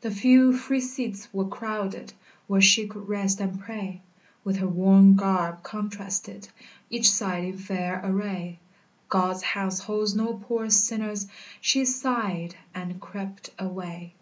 The 0.00 0.10
few 0.10 0.58
free 0.58 0.80
seats 0.80 1.28
were 1.32 1.46
crowded 1.46 2.14
Where 2.48 2.60
she 2.60 2.88
could 2.88 3.08
rest 3.08 3.38
and 3.40 3.60
pray; 3.60 4.00
With 4.42 4.56
her 4.56 4.66
worn 4.66 5.14
garb 5.14 5.62
contrasted 5.62 6.48
Each 6.90 7.08
side 7.12 7.44
in 7.44 7.56
fair 7.58 8.00
array, 8.02 8.58
"God's 9.08 9.42
house 9.44 9.78
holds 9.78 10.16
no 10.16 10.34
poor 10.34 10.68
sinners," 10.68 11.28
She 11.60 11.84
sighed, 11.84 12.56
and 12.74 13.00
crept 13.00 13.50
away. 13.56 14.14